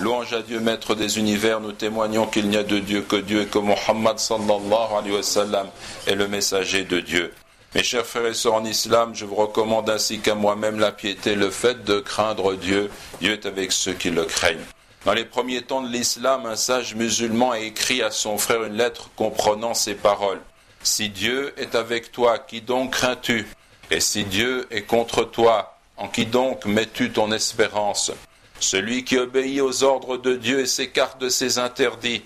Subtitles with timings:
[0.00, 3.42] louange à Dieu, maître des univers, nous témoignons qu'il n'y a de Dieu que Dieu
[3.42, 5.68] et que Muhammad sallallahu alayhi wa sallam
[6.06, 7.32] est le messager de Dieu.
[7.74, 11.34] Mes chers frères et sœurs en islam, je vous recommande ainsi qu'à moi-même la piété,
[11.34, 12.90] le fait de craindre Dieu.
[13.20, 14.64] Dieu est avec ceux qui le craignent.
[15.04, 18.76] Dans les premiers temps de l'islam, un sage musulman a écrit à son frère une
[18.76, 20.40] lettre comprenant ces paroles.
[20.82, 23.46] Si Dieu est avec toi, qui donc crains-tu?
[23.90, 28.12] Et si Dieu est contre toi, en qui donc mets-tu ton espérance?
[28.60, 32.22] Celui qui obéit aux ordres de Dieu et s'écarte de ses interdits,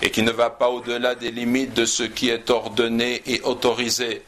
[0.00, 4.22] et qui ne va pas au-delà des limites de ce qui est ordonné et autorisé,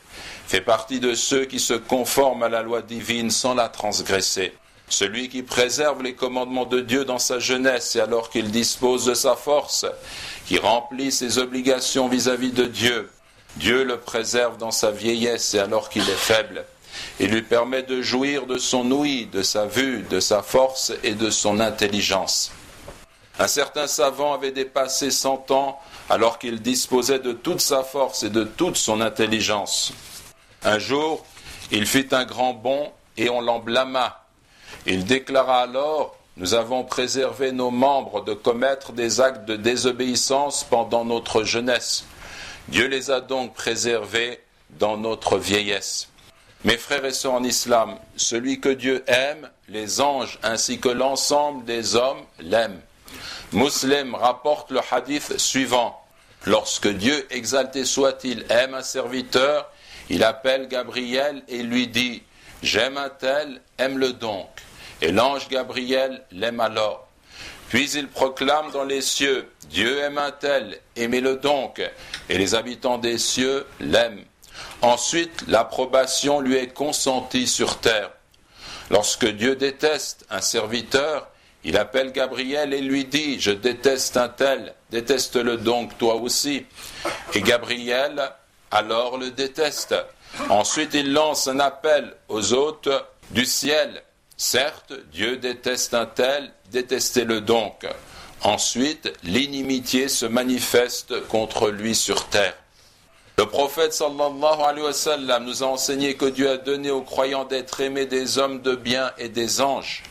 [0.46, 4.52] fait partie de ceux qui se conforment à la loi divine sans la transgresser.
[4.88, 9.14] Celui qui préserve les commandements de Dieu dans sa jeunesse et alors qu'il dispose de
[9.14, 9.86] sa force,
[10.46, 13.10] qui remplit ses obligations vis-à-vis de Dieu,
[13.56, 16.64] Dieu le préserve dans sa vieillesse et alors qu'il est faible.
[17.20, 21.14] Il lui permet de jouir de son ouïe, de sa vue, de sa force et
[21.14, 22.50] de son intelligence.
[23.38, 28.30] Un certain savant avait dépassé cent ans alors qu'il disposait de toute sa force et
[28.30, 29.92] de toute son intelligence.
[30.62, 31.24] Un jour,
[31.70, 34.24] il fit un grand bond et on l'en blâma.
[34.86, 41.04] Il déclara alors Nous avons préservé nos membres de commettre des actes de désobéissance pendant
[41.04, 42.04] notre jeunesse.
[42.68, 44.40] Dieu les a donc préservés
[44.70, 46.08] dans notre vieillesse.
[46.64, 51.64] Mes frères et sœurs en islam, celui que Dieu aime, les anges ainsi que l'ensemble
[51.66, 52.80] des hommes l'aiment.
[53.52, 56.02] Muslim rapporte le hadith suivant.
[56.46, 59.70] Lorsque Dieu, exalté soit-il, aime un serviteur,
[60.08, 62.22] il appelle Gabriel et lui dit
[62.62, 64.48] J'aime un tel, aime-le donc.
[65.02, 67.06] Et l'ange Gabriel l'aime alors.
[67.68, 71.82] Puis il proclame dans les cieux Dieu aime un tel, aimez-le donc.
[72.28, 74.24] Et les habitants des cieux l'aiment.
[74.82, 78.10] Ensuite, l'approbation lui est consentie sur terre.
[78.90, 81.28] Lorsque Dieu déteste un serviteur,
[81.64, 86.66] il appelle Gabriel et lui dit Je déteste un tel, déteste-le donc toi aussi.
[87.32, 88.30] Et Gabriel
[88.70, 89.94] alors le déteste.
[90.48, 92.90] Ensuite, il lance un appel aux hôtes
[93.30, 94.02] du ciel.
[94.36, 97.86] Certes, Dieu déteste un tel, détestez-le donc.
[98.42, 102.56] Ensuite, l'inimitié se manifeste contre lui sur terre.
[103.36, 107.44] Le prophète sallallahu alayhi wa sallam nous a enseigné que Dieu a donné aux croyants
[107.44, 110.04] d'être aimés des hommes de bien et des anges.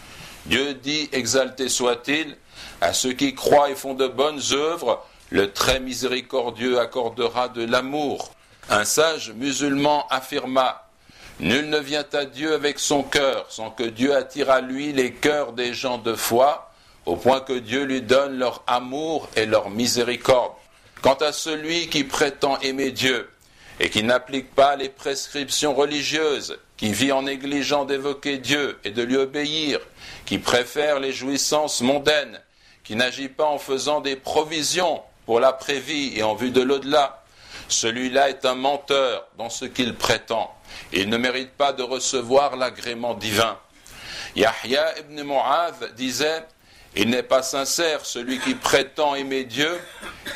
[0.46, 2.36] Dieu dit, exalté soit-il,
[2.82, 8.32] à ceux qui croient et font de bonnes œuvres, le très miséricordieux accordera de l'amour.
[8.70, 10.84] Un sage musulman affirma
[11.40, 15.14] Nul ne vient à Dieu avec son cœur sans que Dieu attire à lui les
[15.14, 16.72] cœurs des gens de foi,
[17.06, 20.52] au point que Dieu lui donne leur amour et leur miséricorde.
[21.04, 23.30] Quant à celui qui prétend aimer Dieu
[23.82, 29.04] et qui n'applique pas les prescriptions religieuses, qui vit en négligeant d'évoquer Dieu et de
[29.04, 29.82] lui obéir,
[30.26, 32.40] qui préfère les jouissances mondaines,
[32.86, 37.22] qui n'agit pas en faisant des provisions pour l'après-vie et en vue de l'au-delà,
[37.68, 40.56] celui-là est un menteur dans ce qu'il prétend.
[40.94, 43.60] Il ne mérite pas de recevoir l'agrément divin.
[44.38, 46.46] Yahya ibn Mu'adh disait
[46.96, 49.78] Il n'est pas sincère celui qui prétend aimer Dieu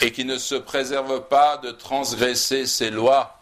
[0.01, 3.39] et qui ne se préserve pas de transgresser ses lois.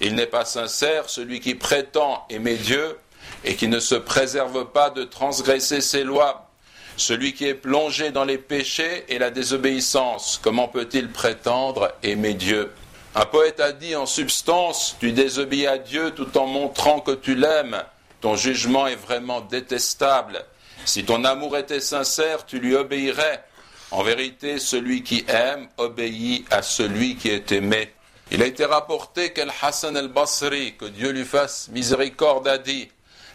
[0.00, 2.98] Il n'est pas sincère celui qui prétend aimer Dieu
[3.44, 6.48] et qui ne se préserve pas de transgresser ses lois.
[6.96, 12.72] Celui qui est plongé dans les péchés et la désobéissance, comment peut-il prétendre aimer Dieu?
[13.14, 17.34] Un poète a dit en substance, tu désobéis à Dieu tout en montrant que tu
[17.34, 17.82] l'aimes.
[18.20, 20.44] Ton jugement est vraiment détestable.
[20.84, 23.44] Si ton amour était sincère, tu lui obéirais.
[23.90, 27.90] En vérité, celui qui aime obéit à celui qui est aimé.
[28.30, 32.88] Il a été rapporté qu'Al-Hassan al-Basri, que Dieu lui fasse miséricorde, a dit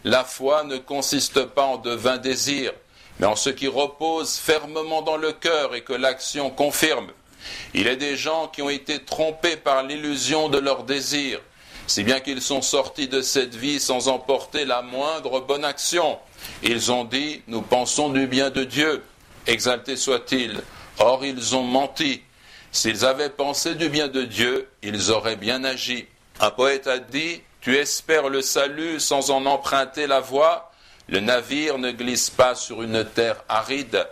[0.04, 2.74] La foi ne consiste pas en de vains désirs,
[3.20, 7.08] mais en ce qui repose fermement dans le cœur et que l'action confirme.
[7.74, 11.42] Il est des gens qui ont été trompés par l'illusion de leurs désirs,
[11.88, 16.20] si bien qu'ils sont sortis de cette vie sans emporter la moindre bonne action.
[16.62, 19.04] Ils ont dit Nous pensons du bien de Dieu,
[19.48, 20.62] exalté soit-il.
[21.00, 22.22] Or, ils ont menti.
[22.72, 26.08] S'ils avaient pensé du bien de Dieu, ils auraient bien agi.
[26.40, 30.72] Un poète a dit Tu espères le salut sans en emprunter la voie.
[31.08, 34.08] Le navire ne glisse pas sur une terre aride.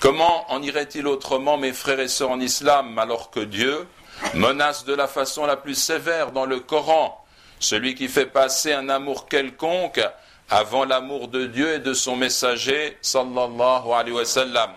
[0.00, 3.86] Comment en irait-il autrement, mes frères et sœurs en islam, alors que Dieu
[4.34, 7.24] menace de la façon la plus sévère dans le Coran
[7.60, 10.00] celui qui fait passer un amour quelconque
[10.50, 14.70] avant l'amour de Dieu et de son messager, sallallahu alayhi wa sallam.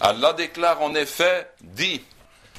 [0.00, 2.02] Allah déclare en effet, dit,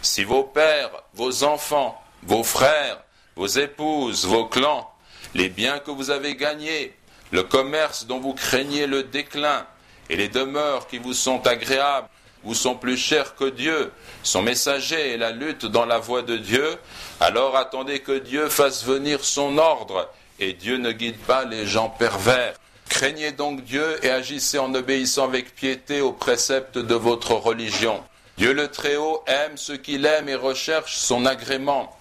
[0.02, 3.00] si vos pères, vos enfants, vos frères,
[3.36, 4.90] vos épouses, vos clans,
[5.34, 6.94] les biens que vous avez gagnés,
[7.32, 9.66] le commerce dont vous craignez le déclin,
[10.10, 12.08] et les demeures qui vous sont agréables
[12.44, 13.92] vous sont plus chères que Dieu,
[14.22, 16.78] son messager et la lutte dans la voie de Dieu,
[17.20, 20.10] alors attendez que Dieu fasse venir son ordre,
[20.44, 22.56] et Dieu ne guide pas les gens pervers.
[22.90, 28.04] Craignez donc Dieu et agissez en obéissant avec piété aux préceptes de votre religion.
[28.38, 31.98] Dieu le Très-Haut aime ce qu'il aime et recherche son agrément.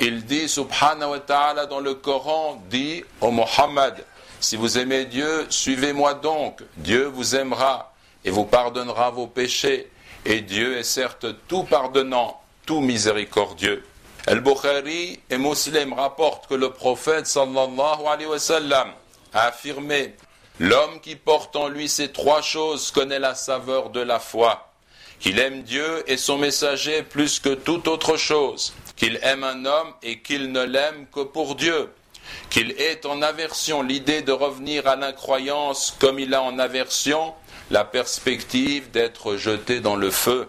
[0.00, 4.04] Il dit, subhanahu wa ta'ala, dans le Coran, dit au Mohammed,
[4.38, 7.94] si vous aimez Dieu, suivez-moi donc, Dieu vous aimera
[8.24, 9.90] et vous pardonnera vos péchés.
[10.26, 13.82] Et Dieu est certes tout pardonnant, tout miséricordieux.
[14.28, 18.86] Al-Bukhari et Muslim rapportent que le prophète sallallahu alayhi wa
[19.32, 20.16] a affirmé
[20.60, 24.70] L'homme qui porte en lui ces trois choses connaît la saveur de la foi,
[25.18, 29.94] qu'il aime Dieu et son messager plus que toute autre chose, qu'il aime un homme
[30.02, 31.88] et qu'il ne l'aime que pour Dieu,
[32.50, 33.80] qu'il ait en aversion.
[33.80, 37.32] L'idée de revenir à l'incroyance comme il a en aversion
[37.70, 40.48] la perspective d'être jeté dans le feu.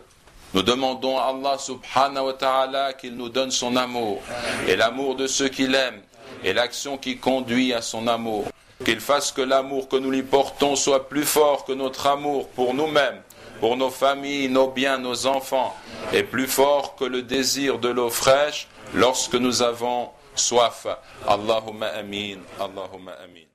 [0.53, 4.21] Nous demandons à Allah subhanahu wa ta'ala qu'il nous donne son amour
[4.67, 6.01] et l'amour de ceux qu'il aime
[6.43, 8.45] et l'action qui conduit à son amour.
[8.83, 12.73] Qu'il fasse que l'amour que nous lui portons soit plus fort que notre amour pour
[12.73, 13.21] nous-mêmes,
[13.59, 15.75] pour nos familles, nos biens, nos enfants,
[16.13, 20.87] et plus fort que le désir de l'eau fraîche lorsque nous avons soif.
[21.27, 23.45] Allahumma amin, Allahumma amin.